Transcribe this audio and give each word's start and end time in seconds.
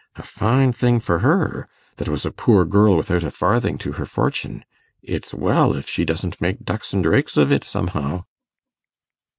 A 0.15 0.23
fine 0.23 0.73
thing 0.73 0.99
for 0.99 1.19
her, 1.19 1.69
that 1.97 2.07
was 2.09 2.25
a 2.25 2.31
poor 2.31 2.65
girl 2.65 2.97
without 2.97 3.23
a 3.23 3.29
farthing 3.29 3.77
to 3.77 3.91
her 3.91 4.05
fortune. 4.07 4.65
It's 5.03 5.31
well 5.31 5.75
if 5.75 5.87
she 5.87 6.05
doesn't 6.05 6.41
make 6.41 6.63
ducks 6.65 6.91
and 6.91 7.03
drakes 7.03 7.37
of 7.37 7.51
it 7.51 7.63
somehow. 7.63 8.23